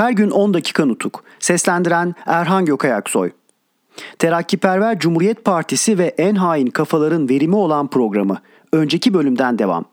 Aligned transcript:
Her 0.00 0.10
gün 0.10 0.30
10 0.30 0.54
dakika 0.54 0.84
nutuk. 0.84 1.24
Seslendiren 1.38 2.14
Erhan 2.26 2.64
Gökayaksoy. 2.64 3.30
Terakkiperver 4.18 4.98
Cumhuriyet 4.98 5.44
Partisi 5.44 5.98
ve 5.98 6.14
en 6.18 6.34
hain 6.34 6.66
kafaların 6.66 7.28
verimi 7.28 7.56
olan 7.56 7.88
programı. 7.88 8.38
Önceki 8.72 9.14
bölümden 9.14 9.58
devam. 9.58 9.84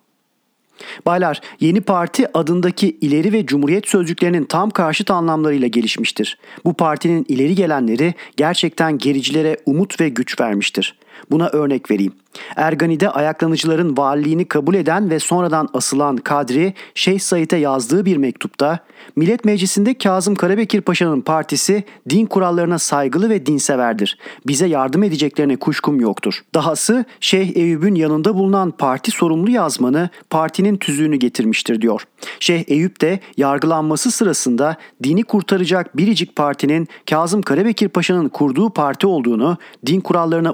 Baylar, 1.05 1.41
yeni 1.59 1.81
parti 1.81 2.38
adındaki 2.38 2.98
ileri 3.01 3.34
ve 3.34 3.45
cumhuriyet 3.45 3.88
sözcüklerinin 3.88 4.45
tam 4.45 4.70
karşıt 4.70 5.12
anlamlarıyla 5.12 5.67
gelişmiştir. 5.67 6.37
Bu 6.65 6.73
partinin 6.73 7.26
ileri 7.27 7.55
gelenleri 7.55 8.13
gerçekten 8.37 8.98
gericilere 8.98 9.57
umut 9.65 10.01
ve 10.01 10.09
güç 10.09 10.41
vermiştir. 10.41 10.95
Buna 11.31 11.49
örnek 11.49 11.91
vereyim. 11.91 12.13
Ergani'de 12.55 13.09
ayaklanıcıların 13.09 13.98
valiliğini 13.98 14.45
kabul 14.45 14.76
eden 14.76 15.09
ve 15.09 15.20
sonradan 15.20 15.70
asılan 15.73 16.17
Kadri, 16.17 16.73
Şeyh 16.95 17.20
Said'e 17.20 17.57
yazdığı 17.57 18.05
bir 18.05 18.17
mektupta, 18.17 18.80
Millet 19.16 19.45
Meclisi'nde 19.45 19.93
Kazım 19.93 20.35
Karabekir 20.35 20.81
Paşa'nın 20.81 21.21
partisi 21.21 21.84
din 22.09 22.26
kurallarına 22.26 22.80
saygılı 22.80 23.30
ve 23.30 23.45
dinseverdir. 23.45 24.17
Bize 24.48 24.67
yardım 24.67 25.03
edeceklerine 25.03 25.55
kuşkum 25.55 25.99
yoktur. 25.99 26.41
Dahası 26.55 27.05
Şeyh 27.20 27.55
Eyüp'ün 27.55 27.95
yanında 27.95 28.35
bulunan 28.35 28.71
parti 28.71 29.12
sorumlu 29.12 29.52
yazmanı 29.52 30.10
partinin 30.29 30.77
tüzüğünü 30.77 31.15
getirmiştir 31.15 31.82
diyor. 31.82 32.04
Şeyh 32.40 32.63
Eyüp 32.68 33.01
de 33.01 33.20
yargılanması 33.38 34.12
sırasında 34.12 34.77
dini 35.04 35.23
kurtaracak 35.23 35.98
biricik 35.98 36.35
partinin 36.35 36.88
Kazım 37.10 37.41
Karabekir 37.41 37.90
Paşa'nın 37.90 38.29
kurduğu 38.29 38.70
parti 38.70 39.07
olduğunu, 39.07 39.57
din 39.85 40.01
kurallarına 40.01 40.51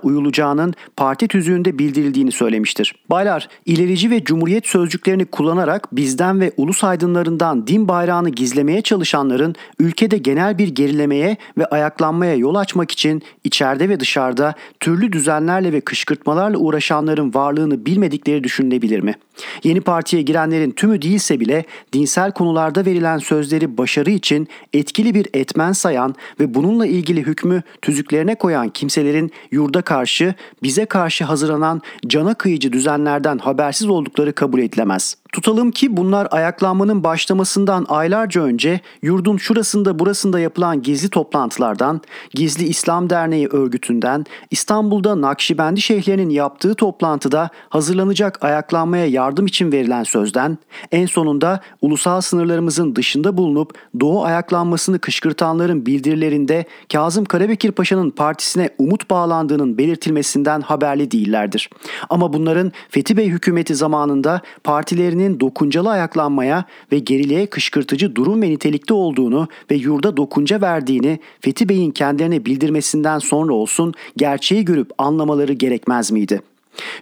uyulacağının 0.53 0.73
parti 0.95 1.27
tüzüğünde 1.27 1.79
bildirildiğini 1.79 2.31
söylemiştir. 2.31 2.95
Baylar, 3.09 3.47
ilerici 3.65 4.09
ve 4.09 4.23
cumhuriyet 4.23 4.67
sözcüklerini 4.67 5.25
kullanarak 5.25 5.95
bizden 5.95 6.39
ve 6.39 6.51
ulus 6.57 6.83
aydınlarından 6.83 7.67
din 7.67 7.87
bayrağını 7.87 8.29
gizlemeye 8.29 8.81
çalışanların 8.81 9.55
ülkede 9.79 10.17
genel 10.17 10.57
bir 10.57 10.67
gerilemeye 10.67 11.37
ve 11.57 11.65
ayaklanmaya 11.65 12.35
yol 12.35 12.55
açmak 12.55 12.91
için 12.91 13.21
içeride 13.43 13.89
ve 13.89 13.99
dışarıda 13.99 14.53
türlü 14.79 15.11
düzenlerle 15.11 15.73
ve 15.73 15.81
kışkırtmalarla 15.81 16.57
uğraşanların 16.57 17.33
varlığını 17.33 17.85
bilmedikleri 17.85 18.43
düşünülebilir 18.43 18.99
mi? 18.99 19.15
Yeni 19.63 19.81
partiye 19.81 20.21
girenlerin 20.21 20.71
tümü 20.71 21.01
değilse 21.01 21.39
bile 21.39 21.65
dinsel 21.93 22.31
konularda 22.31 22.85
verilen 22.85 23.17
sözleri 23.17 23.77
başarı 23.77 24.11
için 24.11 24.47
etkili 24.73 25.13
bir 25.13 25.27
etmen 25.33 25.71
sayan 25.71 26.15
ve 26.39 26.53
bununla 26.53 26.85
ilgili 26.85 27.21
hükmü 27.21 27.61
tüzüklerine 27.81 28.35
koyan 28.35 28.69
kimselerin 28.69 29.31
yurda 29.51 29.81
karşı, 29.81 30.35
bize 30.63 30.85
karşı 30.85 31.23
hazırlanan 31.23 31.81
cana 32.07 32.33
kıyıcı 32.33 32.73
düzenlerden 32.73 33.37
habersiz 33.37 33.87
oldukları 33.87 34.33
kabul 34.35 34.59
edilemez. 34.59 35.17
Tutalım 35.33 35.71
ki 35.71 35.97
bunlar 35.97 36.27
ayaklanmanın 36.31 37.03
başlamasından 37.03 37.85
aylarca 37.89 38.41
önce 38.41 38.81
yurdun 39.01 39.37
şurasında 39.37 39.99
burasında 39.99 40.39
yapılan 40.39 40.81
gizli 40.81 41.09
toplantılardan, 41.09 42.01
Gizli 42.33 42.65
İslam 42.65 43.09
Derneği 43.09 43.47
örgütünden, 43.47 44.25
İstanbul'da 44.51 45.21
Nakşibendi 45.21 45.81
şeyhlerinin 45.81 46.29
yaptığı 46.29 46.75
toplantıda 46.75 47.49
hazırlanacak 47.69 48.43
ayaklanmaya 48.43 49.05
yardım 49.05 49.45
için 49.45 49.71
verilen 49.71 50.03
sözden, 50.03 50.57
en 50.91 51.05
sonunda 51.05 51.59
ulusal 51.81 52.21
sınırlarımızın 52.21 52.95
dışında 52.95 53.37
bulunup 53.37 53.73
Doğu 53.99 54.23
ayaklanmasını 54.23 54.99
kışkırtanların 54.99 55.85
bildirilerinde 55.85 56.65
Kazım 56.93 57.25
Karabekir 57.25 57.71
Paşa'nın 57.71 58.09
partisine 58.09 58.69
umut 58.77 59.09
bağlandığının 59.09 59.77
belirtilmesinden 59.77 60.61
haberli 60.61 61.11
değillerdir. 61.11 61.69
Ama 62.09 62.33
bunların 62.33 62.71
Fethi 62.89 63.17
Bey 63.17 63.27
hükümeti 63.27 63.75
zamanında 63.75 64.41
partilerinin 64.63 65.22
Türkiye'nin 65.23 65.39
dokuncalı 65.39 65.89
ayaklanmaya 65.89 66.65
ve 66.91 66.99
geriliğe 66.99 67.45
kışkırtıcı 67.45 68.15
durum 68.15 68.41
ve 68.41 68.49
nitelikte 68.49 68.93
olduğunu 68.93 69.47
ve 69.71 69.75
yurda 69.75 70.17
dokunca 70.17 70.61
verdiğini 70.61 71.19
Fethi 71.41 71.69
Bey'in 71.69 71.91
kendilerine 71.91 72.45
bildirmesinden 72.45 73.19
sonra 73.19 73.53
olsun 73.53 73.93
gerçeği 74.17 74.65
görüp 74.65 74.91
anlamaları 74.97 75.53
gerekmez 75.53 76.11
miydi?'' 76.11 76.41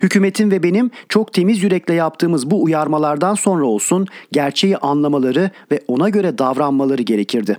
Hükümetin 0.01 0.51
ve 0.51 0.63
benim 0.63 0.91
çok 1.09 1.33
temiz 1.33 1.63
yürekle 1.63 1.93
yaptığımız 1.93 2.51
bu 2.51 2.63
uyarmalardan 2.63 3.35
sonra 3.35 3.65
olsun 3.65 4.07
gerçeği 4.31 4.77
anlamaları 4.77 5.49
ve 5.71 5.79
ona 5.87 6.09
göre 6.09 6.37
davranmaları 6.37 7.01
gerekirdi. 7.01 7.57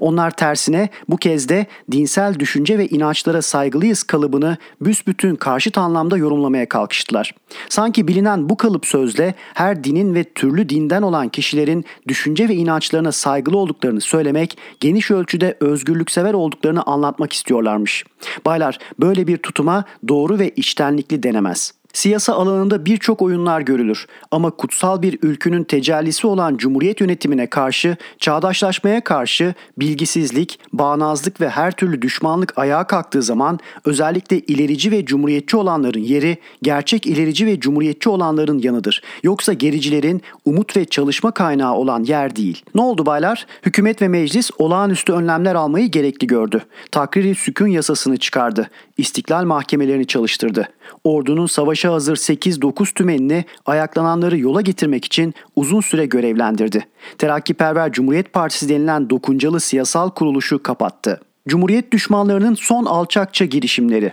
Onlar 0.00 0.30
tersine 0.30 0.88
bu 1.08 1.16
kez 1.16 1.48
de 1.48 1.66
dinsel 1.92 2.38
düşünce 2.38 2.78
ve 2.78 2.86
inançlara 2.86 3.42
saygılıyız 3.42 4.02
kalıbını 4.02 4.56
büsbütün 4.80 5.36
karşıt 5.36 5.78
anlamda 5.78 6.16
yorumlamaya 6.16 6.68
kalkıştılar. 6.68 7.34
Sanki 7.68 8.08
bilinen 8.08 8.48
bu 8.48 8.56
kalıp 8.56 8.86
sözle 8.86 9.34
her 9.54 9.84
dinin 9.84 10.14
ve 10.14 10.24
türlü 10.24 10.68
dinden 10.68 11.02
olan 11.02 11.28
kişilerin 11.28 11.84
düşünce 12.08 12.48
ve 12.48 12.54
inançlarına 12.54 13.12
saygılı 13.12 13.56
olduklarını 13.56 14.00
söylemek, 14.00 14.58
geniş 14.80 15.10
ölçüde 15.10 15.56
özgürlüksever 15.60 16.34
olduklarını 16.34 16.82
anlatmak 16.82 17.32
istiyorlarmış. 17.32 18.04
Baylar 18.46 18.78
böyle 19.00 19.26
bir 19.26 19.36
tutuma 19.36 19.84
doğru 20.08 20.38
ve 20.38 20.50
içtenlikli 20.50 21.22
denemez.'' 21.22 21.83
Siyasa 21.94 22.34
alanında 22.34 22.84
birçok 22.84 23.22
oyunlar 23.22 23.60
görülür 23.60 24.06
ama 24.30 24.50
kutsal 24.50 25.02
bir 25.02 25.18
ülkünün 25.22 25.64
tecellisi 25.64 26.26
olan 26.26 26.56
cumhuriyet 26.56 27.00
yönetimine 27.00 27.46
karşı, 27.46 27.96
çağdaşlaşmaya 28.18 29.04
karşı 29.04 29.54
bilgisizlik, 29.78 30.58
bağnazlık 30.72 31.40
ve 31.40 31.48
her 31.48 31.72
türlü 31.72 32.02
düşmanlık 32.02 32.58
ayağa 32.58 32.86
kalktığı 32.86 33.22
zaman 33.22 33.58
özellikle 33.84 34.38
ilerici 34.38 34.90
ve 34.90 35.04
cumhuriyetçi 35.04 35.56
olanların 35.56 36.00
yeri 36.00 36.38
gerçek 36.62 37.06
ilerici 37.06 37.46
ve 37.46 37.60
cumhuriyetçi 37.60 38.08
olanların 38.08 38.58
yanıdır. 38.58 39.02
Yoksa 39.22 39.52
gericilerin 39.52 40.22
umut 40.44 40.76
ve 40.76 40.84
çalışma 40.84 41.30
kaynağı 41.30 41.74
olan 41.74 42.04
yer 42.04 42.36
değil. 42.36 42.62
Ne 42.74 42.80
oldu 42.80 43.06
baylar? 43.06 43.46
Hükümet 43.62 44.02
ve 44.02 44.08
meclis 44.08 44.50
olağanüstü 44.58 45.12
önlemler 45.12 45.54
almayı 45.54 45.90
gerekli 45.90 46.26
gördü. 46.26 46.62
Takriri 46.90 47.34
sükun 47.34 47.68
yasasını 47.68 48.16
çıkardı. 48.16 48.70
İstiklal 48.98 49.44
mahkemelerini 49.44 50.06
çalıştırdı. 50.06 50.68
Ordunun 51.04 51.46
savaşa 51.46 51.92
hazır 51.92 52.16
8-9 52.16 52.94
tümenini 52.94 53.44
ayaklananları 53.66 54.38
yola 54.38 54.60
getirmek 54.60 55.04
için 55.04 55.34
uzun 55.56 55.80
süre 55.80 56.06
görevlendirdi. 56.06 56.86
Terakkiperver 57.18 57.92
Cumhuriyet 57.92 58.32
Partisi 58.32 58.68
denilen 58.68 59.10
dokuncalı 59.10 59.60
siyasal 59.60 60.10
kuruluşu 60.10 60.62
kapattı. 60.62 61.20
Cumhuriyet 61.48 61.92
düşmanlarının 61.92 62.54
son 62.54 62.84
alçakça 62.84 63.44
girişimleri 63.44 64.12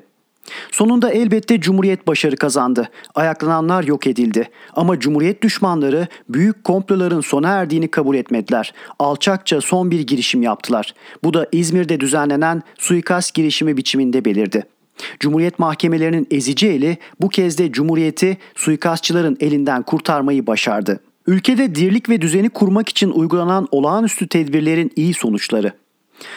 Sonunda 0.71 1.09
elbette 1.11 1.61
Cumhuriyet 1.61 2.07
başarı 2.07 2.35
kazandı. 2.35 2.89
Ayaklananlar 3.15 3.83
yok 3.83 4.07
edildi. 4.07 4.49
Ama 4.73 4.99
Cumhuriyet 4.99 5.43
düşmanları 5.43 6.07
büyük 6.29 6.63
komploların 6.63 7.21
sona 7.21 7.49
erdiğini 7.49 7.87
kabul 7.87 8.15
etmediler. 8.15 8.73
Alçakça 8.99 9.61
son 9.61 9.91
bir 9.91 9.99
girişim 9.99 10.41
yaptılar. 10.41 10.93
Bu 11.23 11.33
da 11.33 11.47
İzmir'de 11.51 11.99
düzenlenen 11.99 12.63
suikast 12.77 13.33
girişimi 13.33 13.77
biçiminde 13.77 14.25
belirdi. 14.25 14.63
Cumhuriyet 15.19 15.59
mahkemelerinin 15.59 16.27
ezici 16.31 16.67
eli 16.67 16.97
bu 17.21 17.29
kez 17.29 17.57
de 17.57 17.71
Cumhuriyeti 17.71 18.37
suikastçıların 18.55 19.37
elinden 19.39 19.83
kurtarmayı 19.83 20.47
başardı. 20.47 20.99
Ülkede 21.27 21.75
dirlik 21.75 22.09
ve 22.09 22.21
düzeni 22.21 22.49
kurmak 22.49 22.89
için 22.89 23.11
uygulanan 23.11 23.67
olağanüstü 23.71 24.27
tedbirlerin 24.27 24.91
iyi 24.95 25.13
sonuçları. 25.13 25.73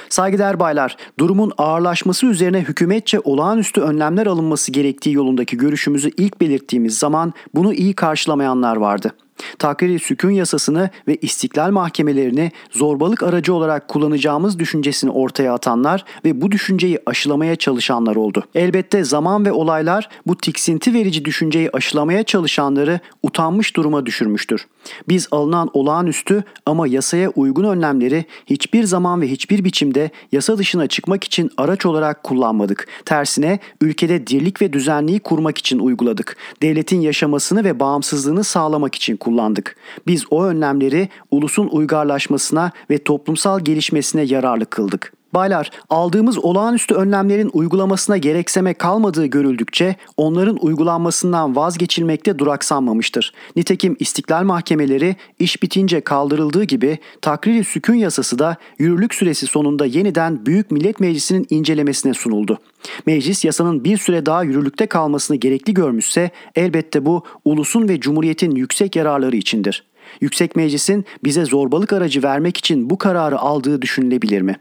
Saygıdeğer 0.09 0.61
baylar, 0.61 0.97
durumun 1.19 1.53
ağırlaşması 1.59 2.27
üzerine 2.27 2.61
hükümetçe 2.61 3.21
olağanüstü 3.21 3.81
önlemler 3.81 4.27
alınması 4.27 4.73
gerektiği 4.73 5.13
yolundaki 5.13 5.57
görüşümüzü 5.57 6.11
ilk 6.17 6.41
belirttiğimiz 6.41 6.99
zaman 6.99 7.33
bunu 7.55 7.75
iyi 7.75 7.95
karşılamayanlar 7.95 8.77
vardı. 8.77 9.13
Takriri 9.59 9.99
sükun 9.99 10.31
yasasını 10.31 10.91
ve 11.09 11.17
istiklal 11.17 11.71
mahkemelerini 11.71 12.53
zorbalık 12.71 13.23
aracı 13.23 13.55
olarak 13.55 13.89
kullanacağımız 13.89 14.59
düşüncesini 14.59 15.11
ortaya 15.11 15.55
atanlar 15.55 16.05
ve 16.25 16.41
bu 16.41 16.53
düşünceyi 16.53 16.99
aşılamaya 17.07 17.57
çalışanlar 17.57 18.17
oldu. 18.17 18.45
Elbette 18.55 19.05
zaman 19.05 19.47
ve 19.47 19.53
olaylar 19.53 20.09
bu 20.27 20.37
tiksinti 20.37 20.95
verici 20.95 21.25
düşünceyi 21.25 21.71
aşılamaya 21.71 22.23
çalışanları 22.23 23.01
utanmış 23.23 23.77
duruma 23.77 24.07
düşürmüştür. 24.07 24.67
Biz 25.09 25.29
alınan 25.31 25.71
olağanüstü 25.73 26.45
ama 26.67 26.87
yasaya 26.87 27.31
uygun 27.31 27.65
önlemleri 27.65 28.25
hiçbir 28.47 28.85
zaman 28.85 29.21
ve 29.21 29.31
hiçbir 29.31 29.65
biçimde 29.65 30.11
yasa 30.33 30.59
dışına 30.59 30.87
çıkmak 30.87 31.25
için 31.25 31.51
araç 31.57 31.87
olarak 31.87 32.23
kullanmadık. 32.23 32.89
Tersine 33.05 33.59
ülkede 33.81 34.27
dirlik 34.27 34.63
ve 34.63 34.73
düzenliği 34.73 35.21
kurmak 35.21 35.59
için 35.59 35.79
uyguladık. 35.79 36.37
Devletin 36.63 37.01
yaşamasını 37.01 37.65
ve 37.65 37.81
bağımsızlığını 37.81 38.45
sağlamak 38.45 38.95
için 38.95 39.17
kullandık. 39.25 39.77
Biz 40.07 40.25
o 40.31 40.45
önlemleri 40.45 41.09
ulusun 41.31 41.69
uygarlaşmasına 41.73 42.73
ve 42.91 43.05
toplumsal 43.05 43.61
gelişmesine 43.61 44.23
yararlı 44.23 44.67
kıldık. 44.67 45.13
Baylar, 45.35 45.71
aldığımız 45.91 46.39
olağanüstü 46.39 46.95
önlemlerin 46.95 47.51
uygulamasına 47.53 48.17
gerekseme 48.17 48.75
kalmadığı 48.75 49.27
görüldükçe 49.27 49.97
onların 50.17 50.59
uygulanmasından 50.61 51.57
vazgeçilmekte 51.57 52.39
duraksanmamıştır. 52.39 53.33
Nitekim 53.57 53.97
istiklal 53.99 54.45
mahkemeleri 54.45 55.17
iş 55.39 55.63
bitince 55.63 56.01
kaldırıldığı 56.01 56.65
gibi 56.65 56.99
takriri 57.23 57.65
sükun 57.65 57.95
yasası 57.95 58.39
da 58.39 58.57
yürürlük 58.79 59.15
süresi 59.15 59.47
sonunda 59.47 59.87
yeniden 59.87 60.47
Büyük 60.47 60.71
Millet 60.71 61.01
Meclisi'nin 61.01 61.47
incelemesine 61.51 62.15
sunuldu. 62.15 62.59
Meclis 63.07 63.45
yasanın 63.45 63.85
bir 63.85 63.99
süre 63.99 64.27
daha 64.27 64.43
yürürlükte 64.43 64.87
kalmasını 64.87 65.37
gerekli 65.37 65.75
görmüşse 65.75 66.31
elbette 66.55 67.07
bu 67.07 67.23
ulusun 67.45 67.89
ve 67.89 68.01
cumhuriyetin 68.01 68.51
yüksek 68.51 68.97
yararları 68.97 69.37
içindir. 69.37 69.85
Yüksek 70.21 70.57
Meclis'in 70.57 71.05
bize 71.25 71.45
zorbalık 71.45 71.93
aracı 71.93 72.23
vermek 72.23 72.57
için 72.57 72.91
bu 72.91 72.99
kararı 72.99 73.39
aldığı 73.39 73.83
düşünülebilir 73.83 74.41
mi? 74.41 74.57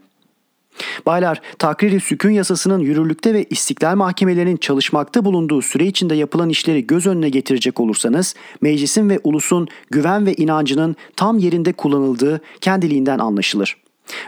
Baylar, 1.06 1.40
takriri 1.58 2.00
sükun 2.00 2.30
yasasının 2.30 2.78
yürürlükte 2.78 3.34
ve 3.34 3.44
istiklal 3.50 3.96
mahkemelerinin 3.96 4.56
çalışmakta 4.56 5.24
bulunduğu 5.24 5.62
süre 5.62 5.86
içinde 5.86 6.14
yapılan 6.14 6.48
işleri 6.48 6.86
göz 6.86 7.06
önüne 7.06 7.28
getirecek 7.28 7.80
olursanız, 7.80 8.34
meclisin 8.60 9.10
ve 9.10 9.20
ulusun 9.24 9.68
güven 9.90 10.26
ve 10.26 10.34
inancının 10.34 10.96
tam 11.16 11.38
yerinde 11.38 11.72
kullanıldığı 11.72 12.40
kendiliğinden 12.60 13.18
anlaşılır. 13.18 13.76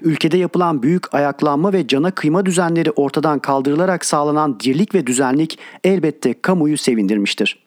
Ülkede 0.03 0.37
yapılan 0.37 0.83
büyük 0.83 1.15
ayaklanma 1.15 1.73
ve 1.73 1.87
cana 1.87 2.11
kıyma 2.11 2.47
düzenleri 2.47 2.91
ortadan 2.91 3.39
kaldırılarak 3.39 4.05
sağlanan 4.05 4.61
dirlik 4.61 4.95
ve 4.95 5.07
düzenlik 5.07 5.59
elbette 5.85 6.35
kamuyu 6.43 6.79
sevindirmiştir. 6.79 7.66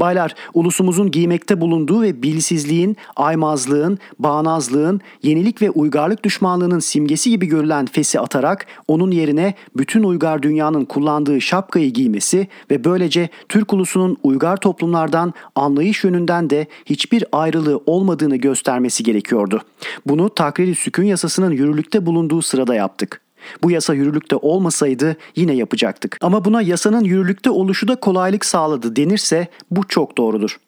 Baylar, 0.00 0.34
ulusumuzun 0.54 1.10
giymekte 1.10 1.60
bulunduğu 1.60 2.02
ve 2.02 2.22
bilsizliğin, 2.22 2.96
aymazlığın, 3.16 3.98
bağnazlığın, 4.18 5.00
yenilik 5.22 5.62
ve 5.62 5.70
uygarlık 5.70 6.24
düşmanlığının 6.24 6.78
simgesi 6.78 7.30
gibi 7.30 7.46
görülen 7.46 7.86
fesi 7.86 8.20
atarak 8.20 8.66
onun 8.88 9.10
yerine 9.10 9.54
bütün 9.76 10.02
uygar 10.02 10.42
dünyanın 10.42 10.84
kullandığı 10.84 11.40
şapkayı 11.40 11.90
giymesi 11.90 12.48
ve 12.70 12.84
böylece 12.84 13.28
Türk 13.48 13.72
ulusunun 13.72 14.16
uygar 14.22 14.56
toplumlardan 14.56 15.34
anlayış 15.54 16.04
yönünden 16.04 16.50
de 16.50 16.66
hiçbir 16.86 17.24
ayrılığı 17.32 17.80
olmadığını 17.86 18.36
göstermesi 18.36 19.02
gerekiyordu. 19.02 19.62
Bunu 20.06 20.30
takriri 20.34 20.74
sükun 20.74 21.04
yasasının 21.04 21.50
yürürlükte 21.50 22.06
bulunduğu 22.06 22.42
sırada 22.42 22.74
yaptık. 22.74 23.21
Bu 23.62 23.70
yasa 23.70 23.94
yürürlükte 23.94 24.36
olmasaydı 24.36 25.16
yine 25.36 25.54
yapacaktık. 25.54 26.18
Ama 26.20 26.44
buna 26.44 26.62
yasanın 26.62 27.04
yürürlükte 27.04 27.50
oluşu 27.50 27.88
da 27.88 27.96
kolaylık 27.96 28.44
sağladı 28.44 28.96
denirse 28.96 29.48
bu 29.70 29.88
çok 29.88 30.18
doğrudur. 30.18 30.58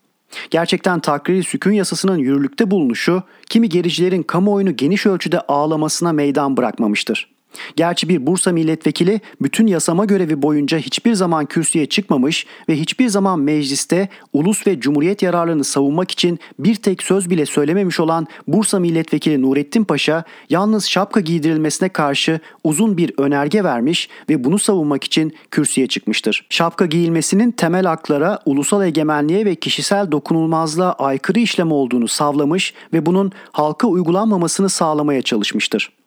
Gerçekten 0.51 1.01
takriri 1.01 1.45
sükun 1.45 1.73
yasasının 1.73 2.19
yürürlükte 2.19 2.71
bulunuşu 2.71 3.23
kimi 3.49 3.69
gericilerin 3.69 4.23
kamuoyunu 4.23 4.77
geniş 4.77 5.07
ölçüde 5.07 5.41
ağlamasına 5.41 6.13
meydan 6.13 6.57
bırakmamıştır. 6.57 7.34
Gerçi 7.77 8.09
bir 8.09 8.27
Bursa 8.27 8.53
milletvekili 8.53 9.21
bütün 9.43 9.67
yasama 9.67 10.05
görevi 10.05 10.43
boyunca 10.43 10.79
hiçbir 10.79 11.15
zaman 11.15 11.47
kürsüye 11.47 11.87
çıkmamış 11.87 12.47
ve 12.69 12.77
hiçbir 12.81 13.09
zaman 13.09 13.41
mecliste 13.41 14.09
ulus 14.33 14.67
ve 14.67 14.81
cumhuriyet 14.81 15.23
yararlarını 15.23 15.65
savunmak 15.65 16.11
için 16.11 16.39
bir 16.59 16.75
tek 16.75 17.03
söz 17.03 17.31
bile 17.31 17.47
söylememiş 17.47 18.01
olan 18.01 18.27
Bursa 18.49 18.79
milletvekili 18.79 19.43
Nurettin 19.43 19.85
Paşa 19.85 20.25
yalnız 20.51 20.87
şapka 20.87 21.21
giydirilmesine 21.21 21.89
karşı 21.89 22.41
uzun 22.65 22.97
bir 22.97 23.13
önerge 23.19 23.65
vermiş 23.65 24.09
ve 24.29 24.45
bunu 24.45 24.59
savunmak 24.59 25.05
için 25.05 25.35
kürsüye 25.51 25.87
çıkmıştır. 25.87 26.47
Şapka 26.51 26.87
giyilmesinin 26.87 27.51
temel 27.51 27.85
haklara, 27.87 28.39
ulusal 28.47 28.87
egemenliğe 28.87 29.45
ve 29.45 29.55
kişisel 29.55 30.13
dokunulmazlığa 30.13 30.93
aykırı 30.93 31.39
işlem 31.39 31.73
olduğunu 31.73 32.09
savlamış 32.09 32.75
ve 32.93 33.07
bunun 33.07 33.33
halka 33.53 33.87
uygulanmamasını 33.87 34.69
sağlamaya 34.69 35.23
çalışmıştır. 35.23 36.04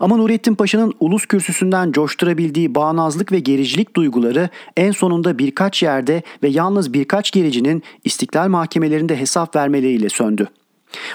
Ama 0.00 0.16
Nurettin 0.16 0.54
Paşa'nın 0.54 0.94
ulus 1.00 1.26
kürsüsünden 1.26 1.92
coşturabildiği 1.92 2.74
bağnazlık 2.74 3.32
ve 3.32 3.40
gericilik 3.40 3.96
duyguları 3.96 4.48
en 4.76 4.90
sonunda 4.90 5.38
birkaç 5.38 5.82
yerde 5.82 6.22
ve 6.42 6.48
yalnız 6.48 6.92
birkaç 6.92 7.30
gericinin 7.30 7.82
istiklal 8.04 8.48
mahkemelerinde 8.48 9.16
hesap 9.16 9.56
vermeleriyle 9.56 10.08
söndü. 10.08 10.48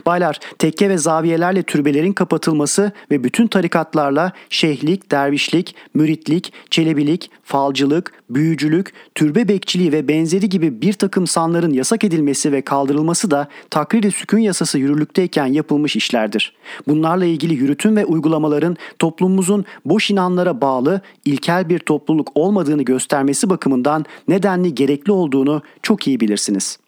Baylar, 0.05 0.39
tekke 0.59 0.89
ve 0.89 0.97
zaviyelerle 0.97 1.63
türbelerin 1.63 2.13
kapatılması 2.13 2.91
ve 3.11 3.23
bütün 3.23 3.47
tarikatlarla 3.47 4.31
şeyhlik, 4.49 5.11
dervişlik, 5.11 5.75
müritlik, 5.93 6.53
çelebilik, 6.71 7.31
falcılık, 7.43 8.13
büyücülük, 8.29 8.93
türbe 9.15 9.47
bekçiliği 9.47 9.91
ve 9.91 10.07
benzeri 10.07 10.49
gibi 10.49 10.81
bir 10.81 10.93
takım 10.93 11.27
sanların 11.27 11.73
yasak 11.73 12.03
edilmesi 12.03 12.51
ve 12.51 12.61
kaldırılması 12.61 13.31
da 13.31 13.47
takriri 13.69 14.11
sükun 14.11 14.39
yasası 14.39 14.79
yürürlükteyken 14.79 15.45
yapılmış 15.45 15.95
işlerdir. 15.95 16.53
Bunlarla 16.87 17.25
ilgili 17.25 17.53
yürütüm 17.53 17.95
ve 17.95 18.05
uygulamaların 18.05 18.77
toplumumuzun 18.99 19.65
boş 19.85 20.11
inanlara 20.11 20.61
bağlı 20.61 21.01
ilkel 21.25 21.69
bir 21.69 21.79
topluluk 21.79 22.31
olmadığını 22.35 22.83
göstermesi 22.83 23.49
bakımından 23.49 24.05
nedenli 24.27 24.75
gerekli 24.75 25.11
olduğunu 25.11 25.61
çok 25.83 26.07
iyi 26.07 26.19
bilirsiniz.'' 26.19 26.86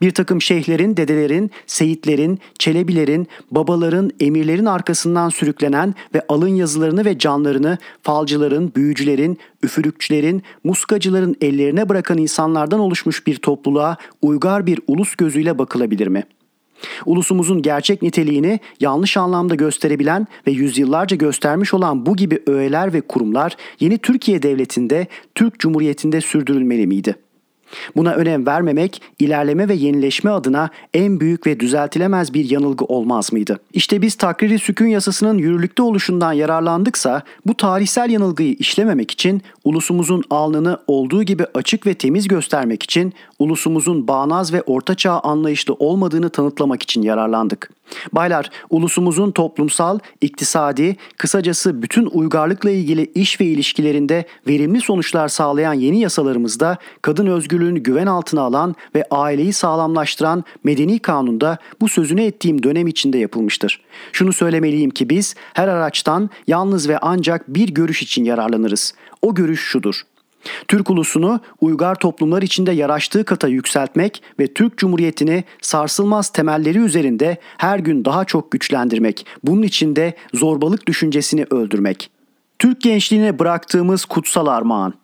Bir 0.00 0.10
takım 0.10 0.42
şeyhlerin, 0.42 0.96
dedelerin, 0.96 1.50
seyitlerin, 1.66 2.38
çelebilerin, 2.58 3.28
babaların, 3.50 4.10
emirlerin 4.20 4.66
arkasından 4.66 5.28
sürüklenen 5.28 5.94
ve 6.14 6.22
alın 6.28 6.48
yazılarını 6.48 7.04
ve 7.04 7.18
canlarını 7.18 7.78
falcıların, 8.02 8.72
büyücülerin, 8.76 9.38
üfürükçülerin, 9.62 10.42
muskacıların 10.64 11.36
ellerine 11.40 11.88
bırakan 11.88 12.18
insanlardan 12.18 12.80
oluşmuş 12.80 13.26
bir 13.26 13.36
topluluğa 13.36 13.96
uygar 14.22 14.66
bir 14.66 14.80
ulus 14.86 15.14
gözüyle 15.14 15.58
bakılabilir 15.58 16.06
mi?'' 16.06 16.24
Ulusumuzun 17.06 17.62
gerçek 17.62 18.02
niteliğini 18.02 18.60
yanlış 18.80 19.16
anlamda 19.16 19.54
gösterebilen 19.54 20.26
ve 20.46 20.50
yüzyıllarca 20.50 21.16
göstermiş 21.16 21.74
olan 21.74 22.06
bu 22.06 22.16
gibi 22.16 22.42
öğeler 22.46 22.92
ve 22.92 23.00
kurumlar 23.00 23.56
yeni 23.80 23.98
Türkiye 23.98 24.42
Devleti'nde, 24.42 25.06
Türk 25.34 25.58
Cumhuriyeti'nde 25.58 26.20
sürdürülmeli 26.20 26.86
miydi?'' 26.86 27.27
Buna 27.96 28.12
önem 28.14 28.46
vermemek 28.46 29.02
ilerleme 29.18 29.68
ve 29.68 29.74
yenileşme 29.74 30.30
adına 30.30 30.70
en 30.94 31.20
büyük 31.20 31.46
ve 31.46 31.60
düzeltilemez 31.60 32.34
bir 32.34 32.50
yanılgı 32.50 32.84
olmaz 32.84 33.32
mıydı? 33.32 33.60
İşte 33.72 34.02
biz 34.02 34.14
takriri 34.14 34.58
sükun 34.58 34.86
yasasının 34.86 35.38
yürürlükte 35.38 35.82
oluşundan 35.82 36.32
yararlandıksa 36.32 37.22
bu 37.46 37.56
tarihsel 37.56 38.10
yanılgıyı 38.10 38.54
işlememek 38.54 39.10
için 39.10 39.42
ulusumuzun 39.64 40.24
alnını 40.30 40.78
olduğu 40.86 41.22
gibi 41.22 41.46
açık 41.54 41.86
ve 41.86 41.94
temiz 41.94 42.28
göstermek 42.28 42.82
için 42.82 43.12
ulusumuzun 43.38 44.08
bağnaz 44.08 44.52
ve 44.52 44.62
ortaçağ 44.62 45.20
anlayışlı 45.20 45.74
olmadığını 45.74 46.30
tanıtlamak 46.30 46.82
için 46.82 47.02
yararlandık. 47.02 47.70
Baylar, 48.12 48.50
ulusumuzun 48.70 49.30
toplumsal, 49.30 49.98
iktisadi, 50.20 50.96
kısacası 51.16 51.82
bütün 51.82 52.06
uygarlıkla 52.06 52.70
ilgili 52.70 53.10
iş 53.14 53.40
ve 53.40 53.44
ilişkilerinde 53.44 54.24
verimli 54.48 54.80
sonuçlar 54.80 55.28
sağlayan 55.28 55.72
yeni 55.72 56.00
yasalarımızda 56.00 56.76
kadın 57.02 57.26
özgürlüğünü 57.26 57.78
güven 57.78 58.06
altına 58.06 58.40
alan 58.40 58.74
ve 58.94 59.04
aileyi 59.10 59.52
sağlamlaştıran 59.52 60.44
medeni 60.64 60.98
kanunda 60.98 61.58
bu 61.80 61.88
sözünü 61.88 62.22
ettiğim 62.22 62.62
dönem 62.62 62.86
içinde 62.86 63.18
yapılmıştır. 63.18 63.80
Şunu 64.12 64.32
söylemeliyim 64.32 64.90
ki 64.90 65.10
biz 65.10 65.34
her 65.54 65.68
araçtan 65.68 66.30
yalnız 66.46 66.88
ve 66.88 66.98
ancak 66.98 67.48
bir 67.48 67.68
görüş 67.68 68.02
için 68.02 68.24
yararlanırız. 68.24 68.94
O 69.22 69.34
görüş 69.34 69.60
şudur. 69.60 70.02
Türk 70.68 70.90
ulusunu 70.90 71.40
uygar 71.60 71.94
toplumlar 71.94 72.42
içinde 72.42 72.72
yaraştığı 72.72 73.24
kata 73.24 73.48
yükseltmek 73.48 74.22
ve 74.40 74.54
Türk 74.54 74.78
Cumhuriyeti'ni 74.78 75.44
sarsılmaz 75.60 76.28
temelleri 76.30 76.78
üzerinde 76.78 77.36
her 77.58 77.78
gün 77.78 78.04
daha 78.04 78.24
çok 78.24 78.50
güçlendirmek. 78.50 79.26
Bunun 79.44 79.62
için 79.62 79.96
de 79.96 80.14
zorbalık 80.34 80.86
düşüncesini 80.86 81.46
öldürmek. 81.50 82.10
Türk 82.58 82.80
gençliğine 82.80 83.38
bıraktığımız 83.38 84.04
kutsal 84.04 84.46
armağan. 84.46 84.94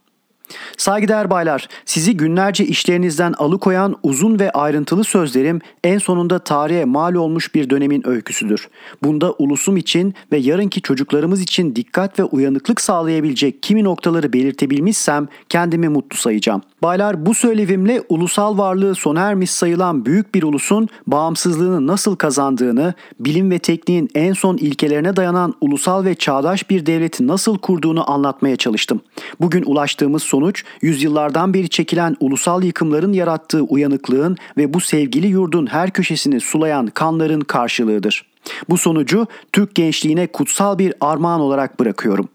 Saygıdeğer 0.76 1.30
baylar, 1.30 1.68
sizi 1.84 2.16
günlerce 2.16 2.64
işlerinizden 2.64 3.32
alıkoyan 3.32 3.96
uzun 4.02 4.38
ve 4.38 4.50
ayrıntılı 4.50 5.04
sözlerim 5.04 5.60
en 5.84 5.98
sonunda 5.98 6.38
tarihe 6.38 6.84
mal 6.84 7.14
olmuş 7.14 7.54
bir 7.54 7.70
dönemin 7.70 8.08
öyküsüdür. 8.08 8.68
Bunda 9.02 9.32
ulusum 9.32 9.76
için 9.76 10.14
ve 10.32 10.38
yarınki 10.38 10.82
çocuklarımız 10.82 11.40
için 11.40 11.76
dikkat 11.76 12.18
ve 12.18 12.24
uyanıklık 12.24 12.80
sağlayabilecek 12.80 13.62
kimi 13.62 13.84
noktaları 13.84 14.32
belirtebilmişsem 14.32 15.28
kendimi 15.48 15.88
mutlu 15.88 16.16
sayacağım. 16.16 16.62
Baylar 16.82 17.26
bu 17.26 17.34
söylevimle 17.34 18.02
ulusal 18.08 18.58
varlığı 18.58 18.94
sona 18.94 19.20
ermiş 19.20 19.50
sayılan 19.50 20.06
büyük 20.06 20.34
bir 20.34 20.42
ulusun 20.42 20.88
bağımsızlığını 21.06 21.86
nasıl 21.86 22.16
kazandığını, 22.16 22.94
bilim 23.20 23.50
ve 23.50 23.58
tekniğin 23.58 24.08
en 24.14 24.32
son 24.32 24.56
ilkelerine 24.56 25.16
dayanan 25.16 25.54
ulusal 25.60 26.04
ve 26.04 26.14
çağdaş 26.14 26.70
bir 26.70 26.86
devleti 26.86 27.26
nasıl 27.26 27.58
kurduğunu 27.58 28.10
anlatmaya 28.10 28.56
çalıştım. 28.56 29.00
Bugün 29.40 29.62
ulaştığımız 29.66 30.22
sonuç 30.34 30.64
yüzyıllardan 30.82 31.54
beri 31.54 31.68
çekilen 31.68 32.16
ulusal 32.20 32.62
yıkımların 32.62 33.12
yarattığı 33.12 33.62
uyanıklığın 33.62 34.36
ve 34.56 34.74
bu 34.74 34.80
sevgili 34.80 35.26
yurdun 35.26 35.66
her 35.66 35.90
köşesini 35.90 36.40
sulayan 36.40 36.86
kanların 36.86 37.40
karşılığıdır. 37.40 38.26
Bu 38.68 38.78
sonucu 38.78 39.26
Türk 39.52 39.74
gençliğine 39.74 40.26
kutsal 40.26 40.78
bir 40.78 40.94
armağan 41.00 41.40
olarak 41.40 41.80
bırakıyorum. 41.80 42.28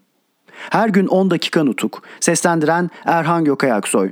Her 0.70 0.89
gün 0.89 1.08
10 1.08 1.32
dakika 1.32 1.63
nutuk. 1.63 2.03
Seslendiren 2.20 2.89
Erhan 3.06 3.46
Gökayaksoy. 3.46 4.12